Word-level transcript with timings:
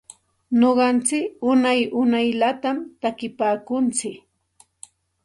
Nuqantsik 0.59 1.25
unay 1.51 1.81
unayllatam 2.01 2.77
takinpaakuntsik. 3.01 4.17